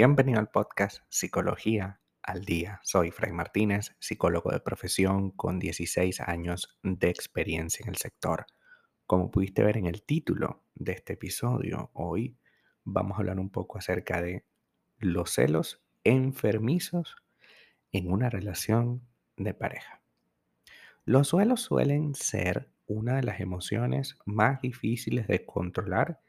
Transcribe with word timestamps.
Bienvenido 0.00 0.40
al 0.40 0.48
podcast 0.48 1.02
Psicología 1.10 2.00
al 2.22 2.46
Día. 2.46 2.80
Soy 2.82 3.10
Fray 3.10 3.32
Martínez, 3.32 3.94
psicólogo 3.98 4.50
de 4.50 4.60
profesión 4.60 5.30
con 5.30 5.58
16 5.58 6.20
años 6.20 6.78
de 6.82 7.10
experiencia 7.10 7.82
en 7.82 7.90
el 7.90 7.96
sector. 7.96 8.46
Como 9.06 9.30
pudiste 9.30 9.62
ver 9.62 9.76
en 9.76 9.84
el 9.84 10.02
título 10.02 10.64
de 10.74 10.92
este 10.92 11.12
episodio, 11.12 11.90
hoy 11.92 12.38
vamos 12.82 13.16
a 13.16 13.18
hablar 13.18 13.38
un 13.40 13.50
poco 13.50 13.76
acerca 13.76 14.22
de 14.22 14.46
los 14.96 15.32
celos 15.32 15.82
enfermizos 16.02 17.16
en 17.92 18.10
una 18.10 18.30
relación 18.30 19.06
de 19.36 19.52
pareja. 19.52 19.99
Los 21.04 21.30
celos 21.30 21.62
suelen 21.62 22.14
ser 22.14 22.72
una 22.86 23.16
de 23.16 23.22
las 23.22 23.40
emociones 23.40 24.16
más 24.26 24.60
difíciles 24.60 25.26
de 25.26 25.46
controlar 25.46 26.20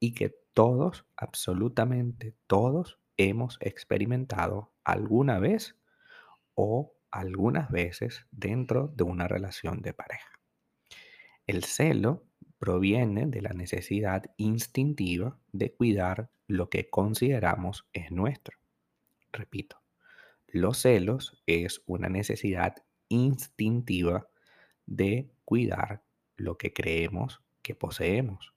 y 0.00 0.14
que 0.14 0.34
todos, 0.52 1.06
absolutamente 1.16 2.34
todos, 2.46 2.98
hemos 3.16 3.58
experimentado 3.60 4.72
alguna 4.84 5.38
vez 5.38 5.76
o 6.54 6.94
algunas 7.10 7.70
veces 7.70 8.26
dentro 8.30 8.88
de 8.88 9.04
una 9.04 9.28
relación 9.28 9.80
de 9.80 9.92
pareja. 9.92 10.30
El 11.46 11.64
celo 11.64 12.24
proviene 12.58 13.26
de 13.26 13.42
la 13.42 13.50
necesidad 13.50 14.24
instintiva 14.36 15.38
de 15.52 15.72
cuidar 15.72 16.30
lo 16.48 16.68
que 16.68 16.88
consideramos 16.90 17.86
es 17.92 18.10
nuestro. 18.10 18.58
Repito, 19.32 19.80
los 20.46 20.78
celos 20.78 21.42
es 21.46 21.82
una 21.86 22.08
necesidad 22.08 22.76
instintiva 23.08 24.28
de 24.86 25.28
cuidar 25.44 26.02
lo 26.36 26.56
que 26.58 26.72
creemos 26.72 27.40
que 27.62 27.74
poseemos. 27.74 28.54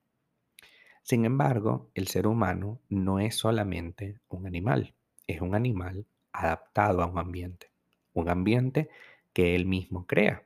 Sin 1.04 1.26
embargo, 1.26 1.90
el 1.96 2.08
ser 2.08 2.28
humano 2.28 2.80
no 2.90 3.20
es 3.20 3.36
solamente 3.36 4.20
un 4.30 4.46
animal, 4.46 4.94
es 5.28 5.42
un 5.42 5.56
animal 5.56 6.06
adaptado 6.32 7.02
a 7.02 7.08
un 7.08 7.18
ambiente, 7.18 7.72
un 8.14 8.30
ambiente 8.30 8.90
que 9.34 9.56
él 9.56 9.66
mismo 9.66 10.06
crea. 10.06 10.44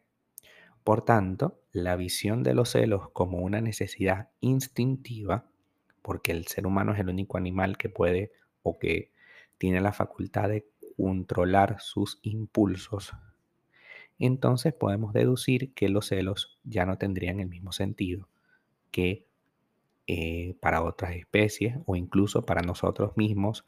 Por 0.83 1.03
tanto, 1.03 1.59
la 1.72 1.95
visión 1.95 2.44
de 2.44 2.53
los 2.53 2.72
celos 2.72 3.09
como 3.11 3.39
una 3.39 3.61
necesidad 3.61 4.30
instintiva, 4.41 5.50
porque 6.02 6.31
el 6.31 6.47
ser 6.47 6.67
humano 6.67 6.94
es 6.94 7.00
el 7.00 7.09
único 7.09 7.38
animal 7.38 7.78
que 7.78 7.89
puede 7.89 8.31
o 8.61 8.78
que 8.78 9.11
tiene 9.58 9.81
la 9.81 9.94
facultad 9.94 10.50
de 10.50 10.67
controlar 10.97 11.78
sus 11.80 12.19
impulsos, 12.22 13.13
entonces 14.25 14.73
podemos 14.73 15.13
deducir 15.13 15.73
que 15.73 15.89
los 15.89 16.07
celos 16.07 16.59
ya 16.63 16.85
no 16.85 16.97
tendrían 16.97 17.39
el 17.39 17.47
mismo 17.47 17.71
sentido 17.71 18.29
que 18.91 19.27
eh, 20.07 20.55
para 20.61 20.83
otras 20.83 21.16
especies 21.16 21.77
o 21.85 21.95
incluso 21.95 22.45
para 22.45 22.61
nosotros 22.61 23.16
mismos 23.16 23.66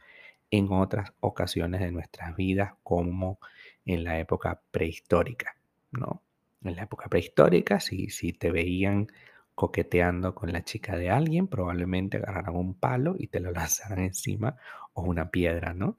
en 0.51 0.71
otras 0.71 1.13
ocasiones 1.19 1.81
de 1.81 1.91
nuestras 1.91 2.35
vidas, 2.35 2.73
como 2.83 3.39
en 3.85 4.03
la 4.03 4.19
época 4.19 4.61
prehistórica, 4.71 5.57
¿no? 5.91 6.21
En 6.63 6.75
la 6.75 6.83
época 6.83 7.09
prehistórica, 7.09 7.79
si, 7.79 8.09
si 8.09 8.33
te 8.33 8.51
veían 8.51 9.07
coqueteando 9.55 10.35
con 10.35 10.51
la 10.51 10.63
chica 10.63 10.97
de 10.97 11.09
alguien, 11.09 11.47
probablemente 11.47 12.17
agarraran 12.17 12.55
un 12.55 12.73
palo 12.75 13.15
y 13.17 13.27
te 13.27 13.39
lo 13.39 13.51
lanzaran 13.53 13.99
encima 13.99 14.57
o 14.93 15.03
una 15.03 15.31
piedra, 15.31 15.73
¿no? 15.73 15.97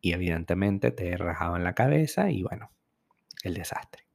Y 0.00 0.12
evidentemente 0.12 0.90
te 0.90 1.16
rajaban 1.16 1.64
la 1.64 1.74
cabeza 1.74 2.30
y 2.30 2.42
bueno, 2.42 2.70
el 3.48 3.54
desastre. 3.54 4.06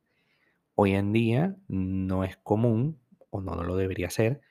Hoy 0.76 0.94
en 0.96 1.12
día 1.12 1.56
no 1.68 2.24
es 2.24 2.38
común, 2.38 3.00
o 3.30 3.42
no 3.42 3.56
lo 3.64 3.76
debería 3.76 4.10
ser, 4.10 4.42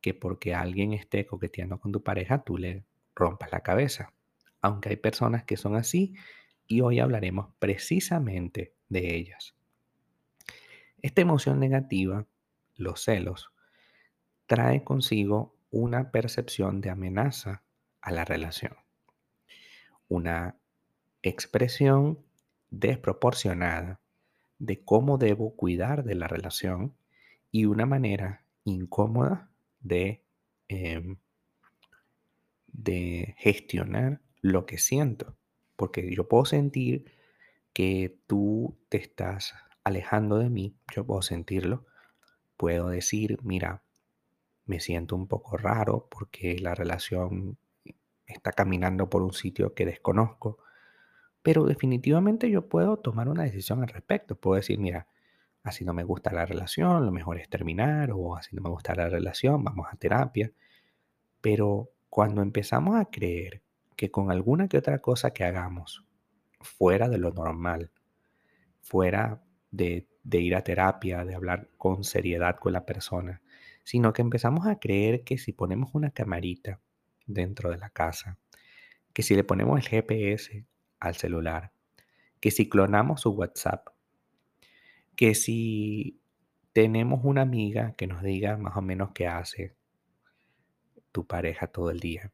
que 0.00 0.14
porque 0.14 0.54
alguien 0.54 0.92
esté 0.92 1.26
coqueteando 1.26 1.80
con 1.80 1.92
tu 1.92 2.02
pareja, 2.02 2.42
tú 2.42 2.58
le 2.58 2.84
rompas 3.14 3.52
la 3.52 3.60
cabeza. 3.60 4.12
Aunque 4.60 4.90
hay 4.90 4.96
personas 4.96 5.44
que 5.44 5.56
son 5.56 5.76
así 5.76 6.14
y 6.66 6.80
hoy 6.80 7.00
hablaremos 7.00 7.48
precisamente 7.58 8.74
de 8.88 9.16
ellas. 9.16 9.54
Esta 11.02 11.20
emoción 11.20 11.58
negativa, 11.58 12.26
los 12.76 13.02
celos, 13.02 13.52
trae 14.46 14.84
consigo 14.84 15.56
una 15.70 16.10
percepción 16.10 16.80
de 16.80 16.90
amenaza 16.90 17.64
a 18.00 18.12
la 18.12 18.24
relación. 18.24 18.76
Una 20.08 20.58
expresión 21.22 22.24
desproporcionada 22.70 24.01
de 24.62 24.84
cómo 24.84 25.18
debo 25.18 25.56
cuidar 25.56 26.04
de 26.04 26.14
la 26.14 26.28
relación 26.28 26.94
y 27.50 27.64
una 27.64 27.84
manera 27.84 28.44
incómoda 28.62 29.50
de, 29.80 30.22
em, 30.68 31.16
de 32.68 33.34
gestionar 33.38 34.20
lo 34.40 34.64
que 34.64 34.78
siento. 34.78 35.36
Porque 35.74 36.14
yo 36.14 36.28
puedo 36.28 36.44
sentir 36.44 37.10
que 37.72 38.16
tú 38.28 38.78
te 38.88 38.98
estás 38.98 39.52
alejando 39.82 40.38
de 40.38 40.48
mí, 40.48 40.76
yo 40.94 41.04
puedo 41.04 41.22
sentirlo. 41.22 41.84
Puedo 42.56 42.88
decir, 42.88 43.38
mira, 43.42 43.82
me 44.64 44.78
siento 44.78 45.16
un 45.16 45.26
poco 45.26 45.56
raro 45.56 46.06
porque 46.08 46.56
la 46.60 46.76
relación 46.76 47.58
está 48.26 48.52
caminando 48.52 49.10
por 49.10 49.22
un 49.22 49.32
sitio 49.32 49.74
que 49.74 49.86
desconozco. 49.86 50.58
Pero 51.42 51.64
definitivamente 51.64 52.50
yo 52.50 52.68
puedo 52.68 52.98
tomar 52.98 53.28
una 53.28 53.42
decisión 53.42 53.82
al 53.82 53.88
respecto. 53.88 54.36
Puedo 54.36 54.56
decir, 54.56 54.78
mira, 54.78 55.08
así 55.62 55.84
no 55.84 55.92
me 55.92 56.04
gusta 56.04 56.32
la 56.32 56.46
relación, 56.46 57.04
lo 57.04 57.12
mejor 57.12 57.38
es 57.38 57.48
terminar, 57.48 58.10
o 58.12 58.36
así 58.36 58.54
no 58.54 58.62
me 58.62 58.70
gusta 58.70 58.94
la 58.94 59.08
relación, 59.08 59.62
vamos 59.64 59.86
a 59.90 59.96
terapia. 59.96 60.52
Pero 61.40 61.90
cuando 62.08 62.42
empezamos 62.42 62.96
a 63.00 63.06
creer 63.06 63.62
que 63.96 64.10
con 64.10 64.30
alguna 64.30 64.68
que 64.68 64.78
otra 64.78 64.98
cosa 64.98 65.32
que 65.32 65.44
hagamos 65.44 66.04
fuera 66.60 67.08
de 67.08 67.18
lo 67.18 67.32
normal, 67.32 67.90
fuera 68.80 69.42
de, 69.70 70.06
ir 70.30 70.54
a 70.54 70.62
terapia, 70.62 71.24
de 71.24 71.34
hablar 71.34 71.68
con 71.76 72.04
seriedad 72.04 72.56
con 72.58 72.72
la 72.72 72.86
persona, 72.86 73.42
sino 73.84 74.12
que 74.12 74.22
empezamos 74.22 74.66
a 74.66 74.78
creer 74.78 75.24
que 75.24 75.38
si 75.38 75.52
ponemos 75.52 75.94
una 75.94 76.10
camarita 76.10 76.80
dentro 77.26 77.70
de 77.70 77.78
la 77.78 77.90
casa, 77.90 78.38
que 79.12 79.22
si 79.22 79.34
le 79.34 79.44
ponemos 79.44 79.78
el 79.78 79.88
GPS 79.88 80.64
al 81.02 81.16
celular, 81.16 81.72
que 82.40 82.50
si 82.50 82.68
clonamos 82.68 83.22
su 83.22 83.30
WhatsApp, 83.30 83.88
que 85.16 85.34
si 85.34 86.20
tenemos 86.72 87.20
una 87.24 87.42
amiga 87.42 87.92
que 87.96 88.06
nos 88.06 88.22
diga 88.22 88.56
más 88.56 88.76
o 88.76 88.82
menos 88.82 89.10
qué 89.12 89.26
hace 89.26 89.76
tu 91.12 91.26
pareja 91.26 91.66
todo 91.66 91.90
el 91.90 92.00
día, 92.00 92.32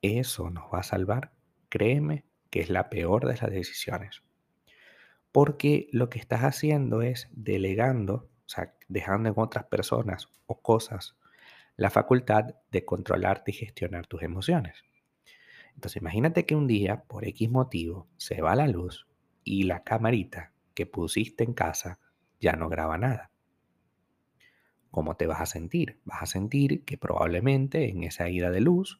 eso 0.00 0.50
nos 0.50 0.64
va 0.72 0.80
a 0.80 0.84
salvar. 0.84 1.32
Créeme 1.68 2.24
que 2.50 2.60
es 2.60 2.70
la 2.70 2.88
peor 2.88 3.26
de 3.26 3.36
las 3.36 3.50
decisiones. 3.50 4.22
Porque 5.32 5.88
lo 5.92 6.08
que 6.08 6.18
estás 6.18 6.42
haciendo 6.42 7.02
es 7.02 7.28
delegando, 7.32 8.30
o 8.46 8.48
sea, 8.48 8.74
dejando 8.88 9.28
en 9.28 9.34
otras 9.36 9.64
personas 9.64 10.30
o 10.46 10.62
cosas 10.62 11.16
la 11.76 11.90
facultad 11.90 12.54
de 12.70 12.84
controlarte 12.84 13.50
y 13.50 13.54
gestionar 13.54 14.06
tus 14.06 14.22
emociones. 14.22 14.82
Entonces 15.76 16.00
imagínate 16.00 16.46
que 16.46 16.56
un 16.56 16.66
día, 16.66 17.04
por 17.04 17.26
X 17.26 17.50
motivo, 17.50 18.08
se 18.16 18.40
va 18.40 18.56
la 18.56 18.66
luz 18.66 19.06
y 19.44 19.64
la 19.64 19.84
camarita 19.84 20.52
que 20.74 20.86
pusiste 20.86 21.44
en 21.44 21.52
casa 21.52 22.00
ya 22.40 22.52
no 22.52 22.68
graba 22.68 22.98
nada. 22.98 23.30
¿Cómo 24.90 25.16
te 25.16 25.26
vas 25.26 25.42
a 25.42 25.46
sentir? 25.46 26.00
Vas 26.04 26.22
a 26.22 26.26
sentir 26.26 26.84
que 26.84 26.96
probablemente 26.96 27.90
en 27.90 28.04
esa 28.04 28.28
ida 28.30 28.50
de 28.50 28.62
luz 28.62 28.98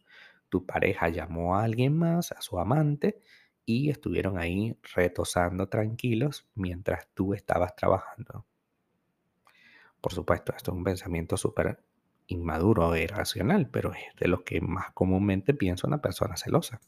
tu 0.50 0.66
pareja 0.66 1.08
llamó 1.08 1.56
a 1.56 1.64
alguien 1.64 1.96
más, 1.96 2.32
a 2.32 2.42
su 2.42 2.58
amante, 2.58 3.22
y 3.64 3.90
estuvieron 3.90 4.38
ahí 4.38 4.78
retosando 4.94 5.68
tranquilos 5.68 6.46
mientras 6.54 7.08
tú 7.14 7.34
estabas 7.34 7.74
trabajando. 7.74 8.46
Por 10.00 10.12
supuesto, 10.12 10.54
esto 10.54 10.70
es 10.70 10.76
un 10.76 10.84
pensamiento 10.84 11.36
súper 11.36 11.82
inmaduro 12.26 12.94
e 12.94 13.02
irracional, 13.04 13.68
pero 13.68 13.92
es 13.92 14.14
de 14.18 14.28
lo 14.28 14.44
que 14.44 14.60
más 14.60 14.92
comúnmente 14.92 15.54
piensa 15.54 15.86
una 15.86 16.00
persona 16.00 16.36
celosa. 16.36 16.80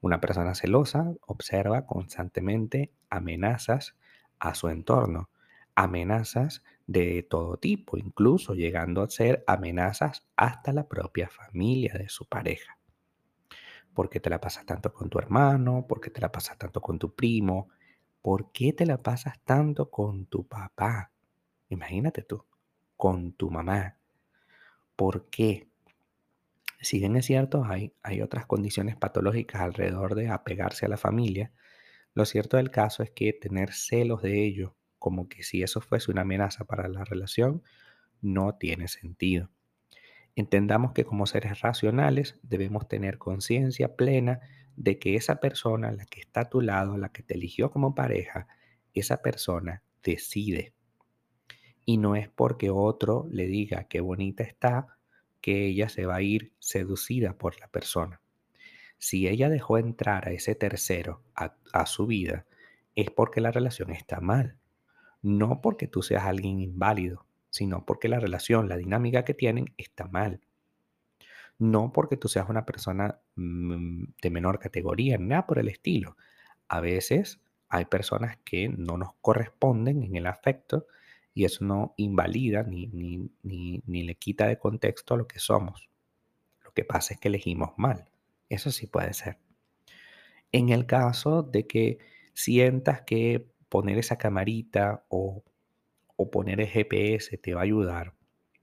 Una 0.00 0.20
persona 0.20 0.54
celosa 0.54 1.12
observa 1.26 1.86
constantemente 1.86 2.92
amenazas 3.08 3.96
a 4.38 4.54
su 4.54 4.68
entorno, 4.68 5.30
amenazas 5.74 6.62
de 6.86 7.22
todo 7.22 7.56
tipo, 7.56 7.96
incluso 7.96 8.54
llegando 8.54 9.02
a 9.02 9.08
ser 9.08 9.44
amenazas 9.46 10.26
hasta 10.36 10.72
la 10.72 10.88
propia 10.88 11.28
familia 11.28 11.94
de 11.94 12.08
su 12.08 12.26
pareja. 12.26 12.78
¿Por 13.94 14.08
qué 14.08 14.20
te 14.20 14.30
la 14.30 14.40
pasas 14.40 14.66
tanto 14.66 14.92
con 14.92 15.08
tu 15.08 15.18
hermano? 15.18 15.86
¿Por 15.86 16.00
qué 16.00 16.10
te 16.10 16.20
la 16.20 16.32
pasas 16.32 16.58
tanto 16.58 16.80
con 16.80 16.98
tu 16.98 17.14
primo? 17.14 17.68
¿Por 18.22 18.50
qué 18.50 18.72
te 18.72 18.86
la 18.86 18.98
pasas 18.98 19.40
tanto 19.44 19.90
con 19.90 20.26
tu 20.26 20.46
papá? 20.46 21.12
Imagínate 21.68 22.22
tú, 22.22 22.44
con 22.96 23.32
tu 23.32 23.50
mamá. 23.50 23.98
¿Por 24.96 25.28
qué? 25.30 25.68
Si 26.80 26.98
bien 26.98 27.16
es 27.16 27.26
cierto, 27.26 27.64
hay, 27.64 27.92
hay 28.02 28.22
otras 28.22 28.46
condiciones 28.46 28.96
patológicas 28.96 29.62
alrededor 29.62 30.14
de 30.14 30.28
apegarse 30.28 30.86
a 30.86 30.88
la 30.88 30.96
familia, 30.96 31.52
lo 32.14 32.26
cierto 32.26 32.58
del 32.58 32.70
caso 32.70 33.02
es 33.02 33.10
que 33.10 33.32
tener 33.32 33.72
celos 33.72 34.22
de 34.22 34.44
ello 34.44 34.76
como 34.98 35.28
que 35.28 35.42
si 35.42 35.62
eso 35.62 35.80
fuese 35.80 36.12
una 36.12 36.20
amenaza 36.20 36.64
para 36.64 36.88
la 36.88 37.04
relación, 37.04 37.62
no 38.20 38.54
tiene 38.54 38.86
sentido. 38.86 39.50
Entendamos 40.36 40.92
que 40.92 41.04
como 41.04 41.26
seres 41.26 41.60
racionales 41.60 42.38
debemos 42.42 42.86
tener 42.86 43.18
conciencia 43.18 43.96
plena 43.96 44.40
de 44.76 44.98
que 44.98 45.16
esa 45.16 45.40
persona, 45.40 45.90
la 45.90 46.04
que 46.06 46.20
está 46.20 46.42
a 46.42 46.48
tu 46.48 46.60
lado, 46.60 46.96
la 46.96 47.10
que 47.10 47.22
te 47.22 47.34
eligió 47.34 47.70
como 47.70 47.94
pareja, 47.94 48.46
esa 48.94 49.22
persona 49.22 49.82
decide. 50.02 50.72
Y 51.84 51.98
no 51.98 52.16
es 52.16 52.28
porque 52.28 52.70
otro 52.70 53.28
le 53.30 53.46
diga 53.46 53.84
qué 53.84 54.00
bonita 54.00 54.42
está 54.44 54.96
que 55.40 55.66
ella 55.66 55.88
se 55.88 56.06
va 56.06 56.16
a 56.16 56.22
ir 56.22 56.52
seducida 56.58 57.36
por 57.36 57.58
la 57.60 57.68
persona. 57.68 58.20
Si 58.98 59.26
ella 59.26 59.48
dejó 59.48 59.78
entrar 59.78 60.28
a 60.28 60.32
ese 60.32 60.54
tercero 60.54 61.22
a, 61.34 61.54
a 61.72 61.86
su 61.86 62.06
vida, 62.06 62.46
es 62.94 63.10
porque 63.10 63.40
la 63.40 63.50
relación 63.50 63.90
está 63.90 64.20
mal. 64.20 64.56
No 65.22 65.60
porque 65.60 65.88
tú 65.88 66.02
seas 66.02 66.24
alguien 66.24 66.60
inválido, 66.60 67.26
sino 67.50 67.84
porque 67.84 68.08
la 68.08 68.20
relación, 68.20 68.68
la 68.68 68.76
dinámica 68.76 69.24
que 69.24 69.34
tienen 69.34 69.74
está 69.76 70.06
mal. 70.06 70.40
No 71.58 71.92
porque 71.92 72.16
tú 72.16 72.28
seas 72.28 72.48
una 72.48 72.64
persona 72.64 73.20
mm, 73.36 74.04
de 74.22 74.30
menor 74.30 74.58
categoría, 74.58 75.18
nada 75.18 75.46
por 75.46 75.58
el 75.58 75.68
estilo. 75.68 76.16
A 76.68 76.80
veces 76.80 77.40
hay 77.68 77.84
personas 77.84 78.38
que 78.44 78.68
no 78.68 78.96
nos 78.98 79.14
corresponden 79.20 80.02
en 80.02 80.16
el 80.16 80.26
afecto 80.26 80.86
y 81.34 81.44
eso 81.44 81.64
no 81.64 81.94
invalida 81.96 82.62
ni, 82.62 82.86
ni, 82.88 83.30
ni, 83.42 84.02
le 84.02 84.14
quita 84.16 84.46
de 84.46 84.58
contexto 84.58 85.14
a 85.14 85.16
lo 85.16 85.26
que 85.26 85.38
somos. 85.38 85.88
Lo 86.64 86.72
que 86.72 86.84
pasa 86.84 87.14
es 87.14 87.20
que 87.20 87.28
elegimos 87.28 87.70
mal. 87.76 88.10
Eso 88.48 88.70
sí 88.70 88.86
puede 88.86 89.14
ser. 89.14 89.38
En 90.52 90.68
el 90.68 90.84
caso 90.84 91.42
de 91.42 91.66
que 91.66 91.98
sientas 92.34 93.02
que 93.02 93.46
poner 93.68 93.98
esa 93.98 94.18
camarita 94.18 95.04
o, 95.08 95.42
o 96.16 96.30
poner 96.30 96.60
el 96.60 96.68
GPS 96.68 97.38
te 97.38 97.54
va 97.54 97.60
a 97.60 97.64
ayudar, 97.64 98.14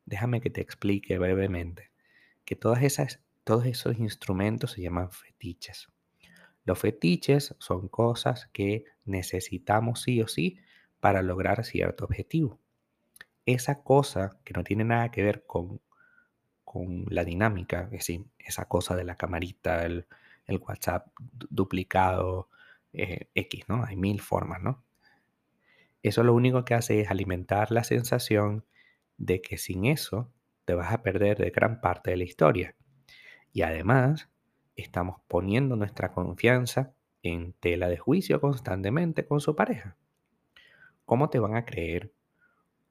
déjame 0.05 0.41
que 0.41 0.51
te 0.51 0.61
explique 0.61 1.17
brevemente 1.17 1.91
que 2.45 2.55
todas 2.55 2.83
esas, 2.83 3.21
todos 3.43 3.65
esos 3.65 3.97
instrumentos 3.97 4.73
se 4.73 4.81
llaman 4.81 5.11
fetiches. 5.11 5.87
Los 6.65 6.79
fetiches 6.79 7.55
son 7.57 7.87
cosas 7.87 8.47
que 8.53 8.85
necesitamos 9.05 10.01
sí 10.03 10.21
o 10.21 10.27
sí 10.27 10.59
para 10.99 11.21
lograr 11.21 11.63
cierto 11.65 12.05
objetivo. 12.05 12.59
Esa 13.45 13.81
cosa 13.83 14.39
que 14.43 14.53
no 14.53 14.63
tiene 14.63 14.83
nada 14.83 15.11
que 15.11 15.23
ver 15.23 15.45
con, 15.45 15.81
con 16.63 17.05
la 17.09 17.23
dinámica, 17.23 17.83
es 17.85 17.91
decir, 17.91 18.25
esa 18.37 18.65
cosa 18.65 18.95
de 18.95 19.03
la 19.03 19.15
camarita, 19.15 19.85
el, 19.85 20.05
WhatsApp 20.47 21.07
duplicado, 21.49 22.49
eh, 22.91 23.29
X, 23.35 23.65
¿no? 23.67 23.83
Hay 23.85 23.95
mil 23.95 24.19
formas, 24.19 24.61
¿no? 24.63 24.83
Eso 26.01 26.23
lo 26.23 26.33
único 26.33 26.65
que 26.65 26.73
hace 26.73 27.01
es 27.01 27.11
alimentar 27.11 27.71
la 27.71 27.83
sensación 27.83 28.65
de 29.17 29.41
que 29.41 29.57
sin 29.57 29.85
eso 29.85 30.31
te 30.65 30.73
vas 30.73 30.91
a 30.91 31.03
perder 31.03 31.37
de 31.37 31.51
gran 31.51 31.81
parte 31.81 32.11
de 32.11 32.17
la 32.17 32.23
historia. 32.23 32.75
Y 33.53 33.61
además, 33.61 34.29
estamos 34.75 35.21
poniendo 35.27 35.75
nuestra 35.75 36.13
confianza 36.13 36.93
en 37.21 37.53
tela 37.53 37.89
de 37.89 37.97
juicio 37.97 38.39
constantemente 38.39 39.25
con 39.25 39.41
su 39.41 39.55
pareja. 39.55 39.97
¿Cómo 41.09 41.31
te 41.31 41.39
van 41.39 41.55
a 41.55 41.65
creer? 41.65 42.13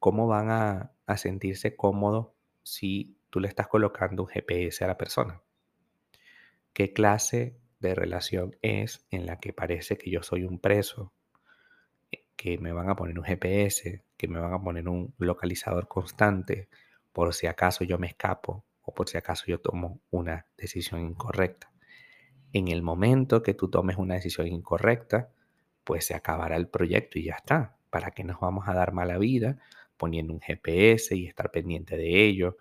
¿Cómo 0.01 0.27
van 0.27 0.51
a, 0.51 0.93
sentirse 1.17 1.77
cómodos 1.77 2.31
si 2.65 3.17
tú 3.31 3.39
le 3.39 3.47
estás 3.47 3.69
colocando 3.69 4.25
un 4.25 4.29
GPS 4.29 4.83
a 4.83 4.89
la 4.89 4.99
persona? 4.99 5.41
¿Qué 6.73 6.93
clase 6.93 7.61
de 7.79 7.95
relación 7.95 8.57
es 8.61 9.07
en 9.13 9.25
la 9.25 9.39
que 9.39 9.53
parece 9.53 9.97
que 9.97 10.11
yo 10.11 10.25
soy 10.25 10.43
un 10.43 10.59
preso, 10.59 11.13
que 12.35 12.59
me 12.59 12.73
van 12.73 12.91
a 12.91 12.97
poner 12.97 13.17
un 13.17 13.25
GPS, 13.25 14.03
que 14.17 14.27
me 14.27 14.41
van 14.41 14.53
a 14.53 14.61
poner 14.61 14.89
un 14.89 15.15
localizador 15.19 15.87
constante 15.87 16.69
por 17.13 17.33
si 17.35 17.47
acaso 17.47 17.85
yo 17.85 17.99
me 17.99 18.09
escapo 18.09 18.65
o 18.83 18.93
por 18.93 19.09
si 19.09 19.17
acaso 19.17 19.45
yo 19.47 19.61
tomo 19.61 20.01
una 20.11 20.49
decisión 20.57 21.03
incorrecta? 21.03 21.71
en 22.53 22.67
el 22.67 22.83
momento 22.83 23.45
que 23.45 23.55
tú 23.55 23.71
tomes 23.71 23.97
una 23.97 24.15
decisión 24.15 24.49
incorrecta, 24.49 25.31
pues 25.85 26.05
se 26.07 26.17
acabará 26.17 26.57
el 26.57 26.67
proyecto 26.67 27.21
y 27.21 27.27
ya 27.27 27.35
está. 27.35 27.78
¿Para 27.91 28.11
qué 28.11 28.25
nos 28.25 28.41
vamos 28.41 28.69
a 28.69 28.75
dar 28.75 28.93
mala 28.93 29.19
vida 29.19 29.59
poniendo 29.97 30.33
un 30.33 30.41
GPS 30.41 31.17
y 31.17 31.27
estar 31.27 31.51
pendiente 31.51 31.97
de 31.97 32.25
ello? 32.25 32.57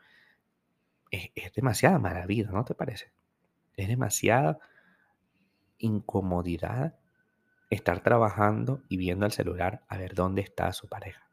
Es, 1.12 1.54
demasiada 1.54 2.00
mala 2.00 2.26
vida, 2.26 2.52
¿no 2.52 2.66
te 2.66 2.76
parece? 2.76 3.12
Es 3.76 3.88
demasiada 3.88 4.60
incomodidad 5.78 6.96
estar 7.70 8.02
trabajando 8.02 8.82
y 8.90 8.98
viendo 8.98 9.26
el 9.26 9.32
celular 9.32 9.84
a 9.88 9.98
ver 9.98 10.16
dónde 10.16 10.42
está 10.42 10.72
su 10.74 10.88
pareja. 10.88 11.30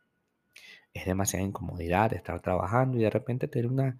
Es 0.92 1.06
demasiada 1.06 1.44
incomodidad 1.44 2.12
estar 2.12 2.40
trabajando 2.40 2.98
y 2.98 3.02
de 3.02 3.10
repente 3.10 3.48
tener 3.48 3.70
una, 3.70 3.98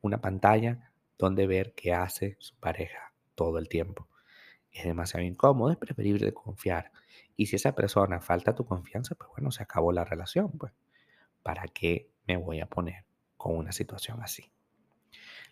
una 0.00 0.20
pantalla 0.20 0.90
donde 1.18 1.46
ver 1.46 1.74
qué 1.74 1.94
hace 1.94 2.36
su 2.38 2.56
pareja 2.56 3.12
todo 3.34 3.58
el 3.58 3.68
tiempo. 3.68 4.08
Es 4.72 4.84
demasiado 4.84 5.24
incómodo, 5.24 5.70
es 5.70 5.78
preferible 5.78 6.32
confiar. 6.34 6.90
Y 7.36 7.46
si 7.46 7.56
esa 7.56 7.74
persona 7.74 8.20
falta 8.20 8.54
tu 8.54 8.64
confianza, 8.64 9.14
pues 9.14 9.30
bueno, 9.30 9.50
se 9.50 9.62
acabó 9.62 9.92
la 9.92 10.04
relación. 10.04 10.52
Pues, 10.52 10.72
¿para 11.42 11.66
qué 11.68 12.10
me 12.26 12.36
voy 12.36 12.60
a 12.60 12.66
poner 12.66 13.04
con 13.36 13.56
una 13.56 13.72
situación 13.72 14.22
así? 14.22 14.50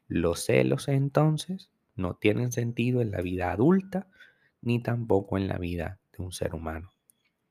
Los 0.08 0.44
celos 0.44 0.88
entonces 0.88 1.70
no 1.96 2.14
tienen 2.14 2.52
sentido 2.52 3.00
en 3.00 3.11
la 3.11 3.20
vida 3.20 3.52
adulta 3.52 4.08
ni 4.61 4.82
tampoco 4.82 5.37
en 5.37 5.49
la 5.49 5.58
vida 5.58 5.99
de 6.17 6.23
un 6.23 6.32
ser 6.32 6.55
humano, 6.55 6.93